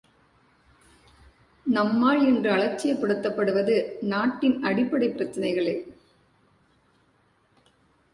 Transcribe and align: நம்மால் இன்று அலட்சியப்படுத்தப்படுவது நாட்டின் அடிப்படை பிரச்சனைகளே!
நம்மால் 1.65 2.21
இன்று 2.27 2.49
அலட்சியப்படுத்தப்படுவது 2.51 3.75
நாட்டின் 4.01 4.63
அடிப்படை 4.63 5.09
பிரச்சனைகளே! 5.09 5.75